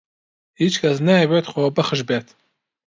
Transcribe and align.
هیچ 0.61 0.73
کەس 0.81 0.97
نایەوێت 1.07 1.45
خۆبەخش 1.51 2.01
بێت. 2.07 2.27